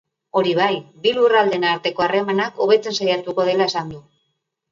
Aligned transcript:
Hori 0.39 0.53
bai, 0.59 0.69
bi 1.03 1.11
lurraldeen 1.17 1.67
arteko 1.73 2.05
harremanak 2.05 2.57
hobetzen 2.65 2.97
saiatuko 3.01 3.45
dela 3.51 3.71
esan 3.73 3.93
du. 3.97 4.01